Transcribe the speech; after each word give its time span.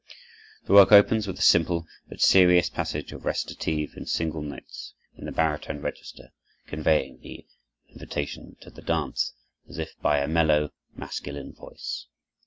The 0.65 0.73
work 0.73 0.91
opens 0.91 1.27
with 1.27 1.37
a 1.37 1.43
simple 1.43 1.85
but 2.09 2.21
serious 2.21 2.71
passage 2.71 3.11
of 3.11 3.23
recitative 3.23 3.95
in 3.95 4.07
single 4.07 4.41
notes, 4.41 4.95
in 5.15 5.25
the 5.25 5.31
baritone 5.31 5.79
register, 5.79 6.31
conveying 6.65 7.19
the 7.19 7.45
"Invitation 7.87 8.55
to 8.61 8.71
the 8.71 8.81
Dance" 8.81 9.33
as 9.69 9.77
if 9.77 9.91
by 10.01 10.17
a 10.17 10.27
mellow 10.27 10.71
masculine 10.95 11.53
voice. 11.53 12.07